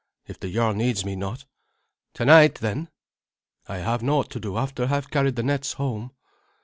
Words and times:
"If 0.25 0.39
the 0.39 0.51
jarl 0.51 0.73
needs 0.73 1.05
me 1.05 1.15
not." 1.15 1.45
"Tonight, 2.15 2.55
then?" 2.55 2.89
"I 3.67 3.77
have 3.77 4.01
naught 4.01 4.31
to 4.31 4.39
do 4.39 4.57
after 4.57 4.85
I 4.85 4.87
have 4.87 5.11
carried 5.11 5.35
the 5.35 5.43
nets 5.43 5.73
home." 5.73 6.09